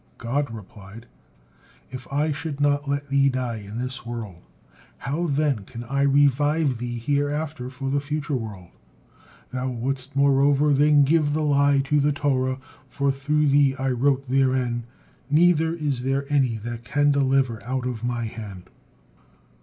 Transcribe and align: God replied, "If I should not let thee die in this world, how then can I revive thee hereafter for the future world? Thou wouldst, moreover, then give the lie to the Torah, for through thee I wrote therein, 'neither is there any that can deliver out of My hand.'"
God 0.17 0.49
replied, 0.49 1.05
"If 1.91 2.11
I 2.11 2.31
should 2.31 2.59
not 2.59 2.89
let 2.89 3.09
thee 3.09 3.29
die 3.29 3.57
in 3.57 3.77
this 3.77 4.03
world, 4.03 4.41
how 4.97 5.27
then 5.27 5.63
can 5.63 5.83
I 5.83 6.01
revive 6.01 6.79
thee 6.79 6.97
hereafter 6.97 7.69
for 7.69 7.91
the 7.91 7.99
future 7.99 8.35
world? 8.35 8.69
Thou 9.51 9.69
wouldst, 9.69 10.15
moreover, 10.15 10.73
then 10.73 11.03
give 11.03 11.33
the 11.33 11.43
lie 11.43 11.81
to 11.83 11.99
the 11.99 12.11
Torah, 12.11 12.57
for 12.89 13.11
through 13.11 13.49
thee 13.49 13.75
I 13.75 13.89
wrote 13.89 14.27
therein, 14.27 14.85
'neither 15.29 15.71
is 15.75 16.01
there 16.01 16.25
any 16.33 16.57
that 16.57 16.83
can 16.83 17.11
deliver 17.11 17.61
out 17.63 17.85
of 17.85 18.03
My 18.03 18.25
hand.'" 18.25 18.71